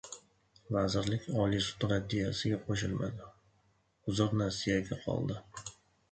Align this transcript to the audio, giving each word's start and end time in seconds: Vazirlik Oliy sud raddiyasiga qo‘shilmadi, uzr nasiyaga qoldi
Vazirlik 0.75 1.25
Oliy 1.41 1.59
sud 1.65 1.83
raddiyasiga 1.91 2.57
qo‘shilmadi, 2.69 3.27
uzr 4.13 4.33
nasiyaga 4.39 4.97
qoldi 5.05 5.37